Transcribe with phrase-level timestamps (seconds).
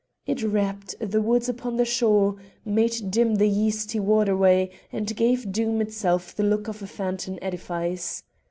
[0.25, 5.79] It wrapped the woods upon the shore, made dim the yeasty waterway, and gave Doom
[5.79, 8.23] itself the look of a phantom edifice.